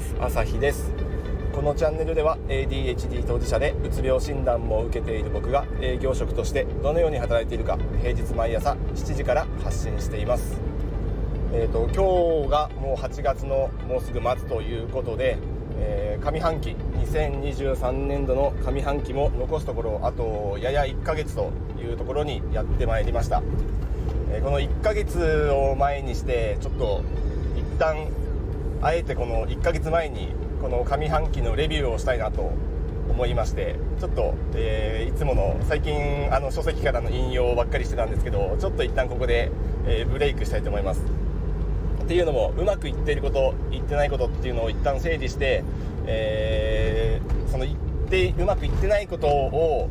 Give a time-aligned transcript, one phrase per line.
[0.00, 0.14] ます。
[0.18, 0.90] 朝日です。
[1.52, 10.58] このチャンネルでは ADHD 当事者でうつ病診断も受けている僕が営業職としてどのように働いているか平日毎朝7時から発信しています。
[11.52, 15.36] えーと、今日がもう8月のもうすぐ末ということで、
[15.78, 23.42] えー、上半期2023年度の上半期も残すところあとやや1ヶ月というところにやってまいりました、
[24.30, 27.02] えー、この1ヶ月を前にしてちょっと
[27.56, 28.06] 一旦
[28.82, 30.28] あえてこの1ヶ月前に
[30.60, 32.52] この上半期のレビューをしたいなと
[33.10, 39.50] 思いましてちょっと、えー、いつもの最近あの書籍からの引用ばっかりしてたんですけどちょっと一旦ここで、
[39.86, 41.02] えー、ブレイクしたいと思います。
[42.02, 45.62] っていうのもうまくいっていることいってないことっていうのを一旦整理して、
[46.06, 47.76] えー、そのいっ
[48.08, 49.88] てうまくいってないことを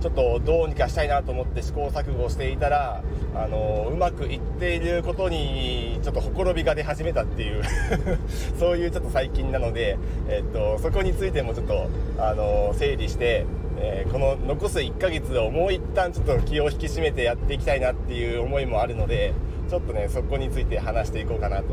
[0.00, 3.02] ちょっとどうにかしたいなと思って試行錯誤していたら
[3.34, 7.62] あのうまくいっていることにちょっとほころびが出始めたっていう
[8.58, 9.98] そういうちょっと最近なので、
[10.28, 13.44] えっと、そこについてもちょっとあの整理して、
[13.78, 19.34] えー、この残す1ヶ月をもう一旦ちょっと気を引き締めてやっていきたいなっていう思いもあるので
[19.68, 21.64] ちょっとねそこについて話していこうかなと。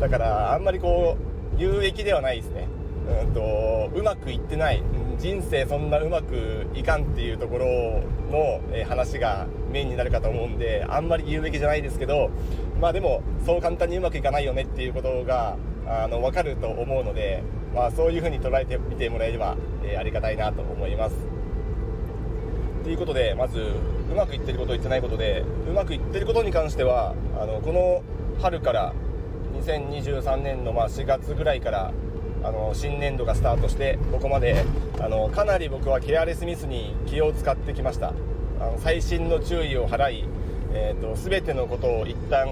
[0.00, 2.66] だからあんまりこう有益ではないですね。
[3.26, 4.82] うんとうまくいってない。
[5.18, 7.66] 人生そんなうまくいかんっていうところ
[8.30, 12.30] の、え話がメインになるかと思うんであんまり言うべきじゃないですけど
[12.80, 17.42] まあでもそう簡単にうまくいかないよねっていうことがあの分かると思うので、
[17.74, 21.16] まあ、そういうふうに捉えてみてもらえれば、え、ありがたいなと思います。
[22.84, 28.02] ということでまずうまくいってること言ってないことでうまくいってることに関してはあのこの
[28.40, 28.94] 春から
[29.62, 31.92] 2023年のま4月ぐらいから
[32.44, 34.64] あの新年度がスタートしてここまで
[35.00, 38.12] あのかなり僕はケアレスミスに気を使ってきました。
[38.60, 40.24] あの最新の注意を払い、
[40.72, 42.48] えーと、全てのことを一旦、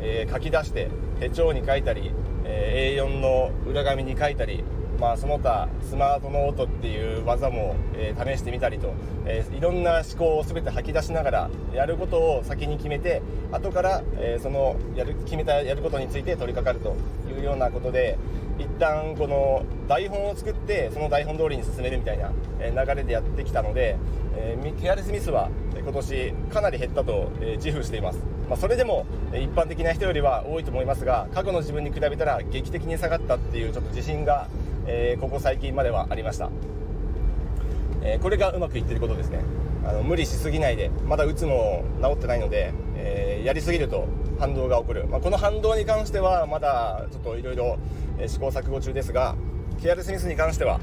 [0.00, 2.12] えー、書き出して手帳に書いたり、
[2.44, 4.62] えー、A4 の裏紙に書いたり
[4.98, 8.94] まあ、その他スマートノートっていう技も、えー、試してみたりと、
[9.26, 13.22] えー、いろんな思考を全て吐き出しながらやることを先に決めて
[13.52, 16.96] 後から、えー、そのやる決めたやることについて取り掛かると
[17.30, 18.18] いうようなことで
[18.58, 23.96] 一旦この台本を作ってその台本通りに進めるみたいな流れでやってきたので、
[24.36, 25.48] えー、ケアレスミスは
[25.80, 34.48] 今年かなり減ったと、え自負しています、まあ、それでも一般的な人よりは多いと思いますが過去の自分に比べたら劇的に下がったっていうちょっと自信が
[34.90, 36.50] えー、ここ最近まではありました、
[38.02, 39.40] えー、これがうまくいってることですね。
[39.84, 44.06] あの無理しすぎないでまだうつも治ってないので、えー、やりすぎると
[44.38, 47.78] 反動が起こる、まあ、この反動に関してはまだちょっといろいろ
[48.26, 49.36] 試行錯誤中ですが
[49.80, 50.80] ケアレスミスに関しては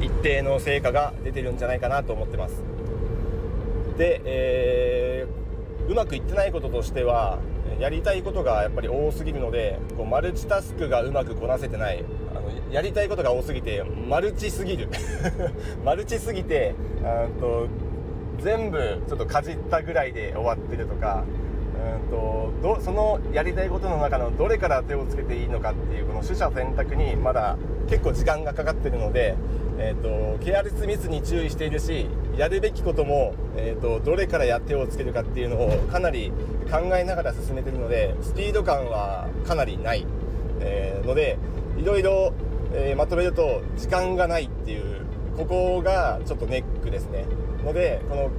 [0.00, 2.62] 一定の成果が出てるんじゃないかなと思ってます。
[3.98, 7.38] で、えー、うまくいってないこととしては
[7.78, 12.04] やりたいことがやっぱり多すぎるのでこうマルチタスクがうまくこなせてない。
[12.42, 14.88] のやりたいことが多すぎてマルチすぎる。
[15.84, 17.66] マルチすぎてあと
[18.40, 21.24] 全部ちょっとかじったぐらいで終わってるとか
[21.82, 27.56] うんとどそのやりたいことの中のどれから手をつけていいのかっていうこの取捨選択にまだ
[27.88, 29.36] 結構時間がかかってるので、
[29.78, 36.32] えーと、ケアレスミスに注意しているしやるべきことも、えーと、どれからや手をつけるかっていうのをかなり
[36.70, 40.06] 考えながら進めてるのでスピード感はかなりない、
[40.62, 41.38] えー、ので
[41.78, 42.32] いろいろ、
[42.74, 45.04] え、まとめると時間がないっていう
[45.36, 47.26] ここがちょっとネックですね。
[47.64, 48.30] のでこの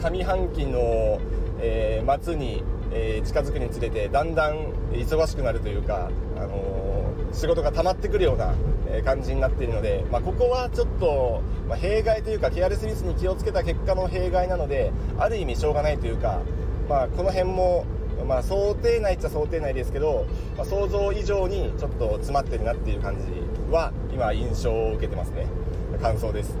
[0.00, 1.20] 上半期の、
[1.60, 2.62] えー、末に、
[2.92, 8.54] えー、近づくにつれてだんだん忙しくなるというか、あのー、仕事が溜まってくるような
[9.04, 16.40] 感じになっているので、まあ、ここはちょっと、まあ、弊害というかケアレスミスに気をつけた結果の弊害なのである意味しょうがないというか、
[16.88, 17.84] まあ、この辺も
[18.24, 23.24] まあ、想定内っちゃ想定内ですけど、まあ、想像以上にちょっと詰まってるなっていう感じ
[23.72, 25.46] は今印象を受けてますね。
[26.00, 26.54] 感想です、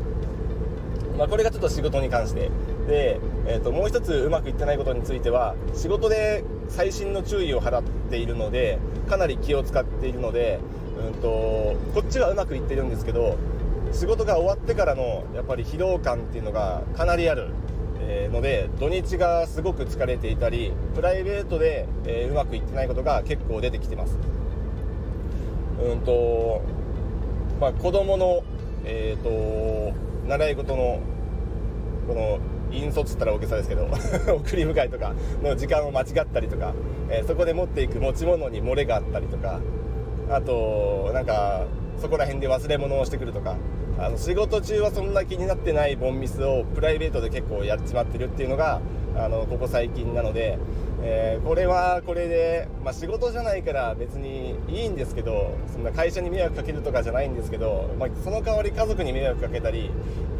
[1.16, 2.50] まあ、これがちょっと仕事に関して。
[2.88, 8.78] で、えー、ともう一つうまくいってないことについては仕事で細心の注意を払っているので
[9.08, 10.58] かなり気を使っているので、
[10.98, 13.36] うんと、こっちはうまくいってるんですけど
[13.92, 17.50] 仕事が終わってからのやっぱり疲労感っていうのがかなりある。
[18.00, 24.18] えので土日がすごく疲れていたりプライベートで、え、うまくいってないことが結構出てきてます。
[25.82, 26.62] うんと
[27.60, 28.42] まあ子供の
[28.84, 29.94] えっ、ー、と
[30.28, 31.00] 習い事の
[32.06, 32.38] この
[32.70, 33.84] 引率っつったら大げさですけど
[34.36, 36.74] 送り迎えとかの時間を間違ったりとか、
[37.08, 39.60] えー、そこで持っていく持ち物に漏れがあったりとか
[40.30, 41.64] あとなんか
[42.00, 43.56] そこら辺で忘れ物をしてくるとか
[43.98, 48.80] あの仕事中はそんな気になってないボンミスをプライベートで結構やっちまってるっていうのが
[49.16, 50.58] あのここ最近なので、
[51.02, 59.90] えー、これはこれで、まあ、仕事じゃないから別にいいんですけどそんな会社に迷惑かけるとかじゃないんですけど、まあ、その代わり家族に迷惑かけたり、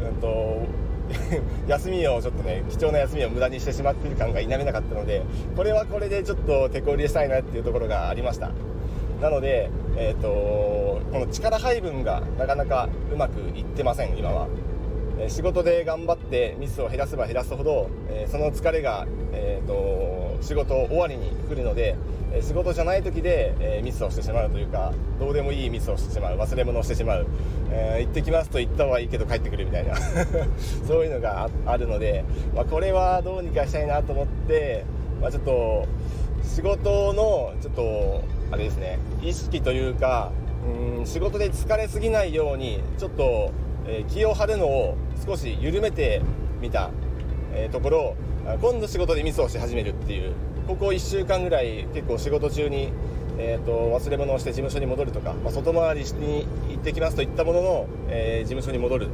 [0.01, 0.61] うんと
[1.67, 5.23] 休みをちょっとね貴重な休みを無駄にしてしまってる感が否めなかったので
[5.57, 8.51] これはこれでちょっと手こ入れしたいなっていうところがありました。
[9.21, 9.69] なので、
[10.01, 14.47] えーと、この力配分がなかなかうまくいってません今は。
[15.21, 21.97] え仕事で頑張ってミスを減らせば減らすほど、えー、その疲れが、えーと、仕事終わりに来るので
[22.31, 27.27] え仕事じゃない時で、え、ミスをしてしまうというかどうでもいいミスをしてしまう忘れ物をしてしまう、
[27.71, 29.95] え、行ってきますと言った方がいいけど帰ってくるみたいな
[30.87, 32.23] そういうのがあるので、
[32.55, 34.85] まあ、これはどうにかしたいなと思って、
[35.19, 35.85] まあ、ちょっと
[36.49, 40.31] 仕事のちょっとあれですね意識というか
[40.97, 43.51] うん仕事で疲れすぎないようにちょっと、
[43.85, 46.21] えー、気を張るのを少し緩めて
[46.59, 46.89] みた、
[47.53, 48.15] えー、ところ
[48.61, 50.33] 今度仕事でミスをし始めるっていう
[50.67, 52.91] ここ1週間ぐらい結構仕事中に、
[53.37, 59.07] えーと、忘れ物をして事務所に戻るとか、まあ、外回りに行ってきますといったものの、えー、事務所に戻る。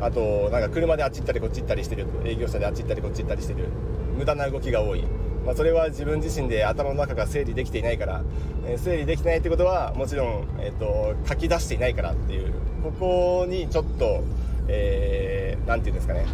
[0.00, 2.06] あとなんか車であっち行ったりこっち行ったりしてる。
[2.24, 3.68] 営業者であっち行ったりこっち行ったりしてる。
[4.16, 5.04] 無駄な動きが多い。
[5.48, 8.22] まあ、それは自分自身で頭の中が整理できていないから、
[8.66, 12.52] えー、整理できてないってことはもちろん、えーと、書き出していないからっていう。
[12.82, 14.22] ここにちょっと、
[14.68, 16.26] えー、て言うんですかね、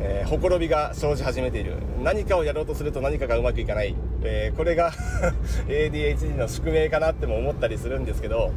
[0.00, 1.74] えー、ほころびが生じ始めている。
[2.02, 3.94] 何かをやろうとすると何かがうまくいかない、
[4.24, 4.90] えー、これが
[5.70, 8.50] ADHD の宿命かなっても思ったりするんですけど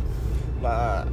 [0.64, 1.08] まあ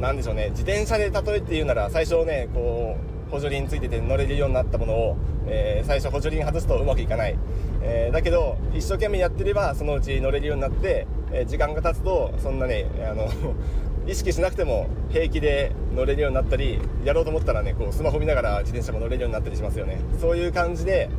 [0.00, 0.48] なんでしょうね。
[0.50, 5.16] 自転車で例えて言うなら最初ねこう補助輪ついてて乗れるようになったものを、
[5.46, 7.36] えー、最初補助輪外すとうまくいかない、
[7.82, 13.28] えー、だけど一生懸命やってればそのうち乗れるようになって、えー、時間が経つとそんなねあの
[14.06, 19.98] 意識しなくても平気で乗れるようになったりやろうと思ったらねこうスマホ見ながら自転車も乗れるようになったりしますよね。
[20.18, 21.10] そういう感じで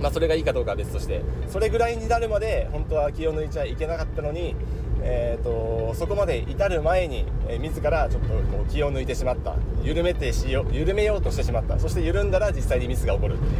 [0.00, 1.22] まあ、それがいいかどうかは別として。
[1.48, 4.54] それぐらいになるまで本当は気を抜いちゃいけなかったのに、
[5.08, 9.54] えーと、そこまで至る前に、えー、自らちょっとこう気を抜いてしまった。
[9.84, 11.78] 緩めてしよ緩めようとしてしまった。
[11.78, 13.52] そして緩んだら実際にミスが起こるっていう。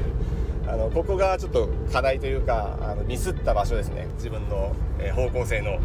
[0.68, 4.08] あのここがちょっと課題というかあのミスった場所ですね。
[4.16, 5.78] 自分の、えー、方向性の。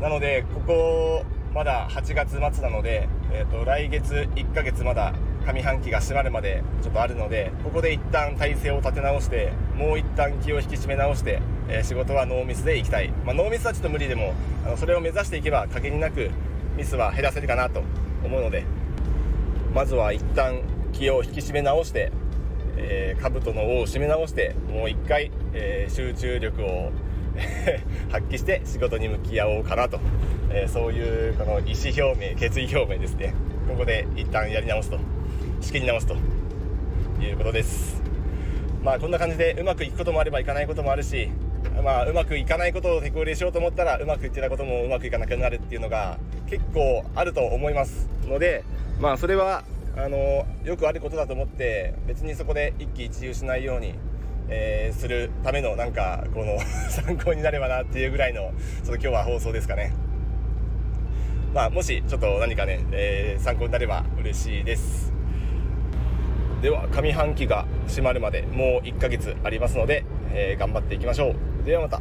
[0.00, 5.12] なのでここまだ8月末なので、えーと来月1ヶ月まだ
[5.44, 14.34] 上半期が閉まるまでちょっとあるのでここで一旦体制を立て直してもう一旦気を引き締め直して、えー、仕事はノーミスでいきたい、まあ、ノーミスはちょっと無理でも
[14.66, 16.30] あのそれを目指していけば限りなく
[16.76, 17.82] ミスは減らせるかなと
[18.24, 18.64] 思うので。
[19.74, 20.62] まずは一旦
[20.92, 22.10] 気を引き締め直して、
[22.76, 26.90] えー、兜の尾を締め直してもう一回、えー、集中力を
[28.10, 30.00] 発揮して仕事に向き合おうかなと、
[30.50, 33.34] えー、そういうこの意思表明決意表明ですね。
[33.68, 34.98] ここで一旦やり直すと。
[35.60, 36.16] 仕切り直すと。
[37.20, 38.02] いうことです。
[38.82, 41.28] まあこんな感じでうまくいくこともあればいかないこともあるし
[41.82, 46.18] まあうまくいかないことを手こ入れしようと思ったらうまくいってたこともうまくいかなくなるっていうのが
[46.48, 48.64] 結構あると思いますので
[49.00, 49.64] まあそれは
[49.96, 53.94] あのよくあることだと思って別にそこで一喜一憂しないように
[54.50, 58.52] えー、するためのなんかこの 参考になればなっていうぐらいの
[58.84, 59.92] ちょっと今日は放送ですかね。
[61.54, 65.12] まあもしちょっと何かね、えー、参考になれば嬉しいです。
[66.62, 71.47] では上半期が閉まるまでもう1ヶ月ありますので、えー、頑張っていきましょう。
[71.68, 72.00] ではまた。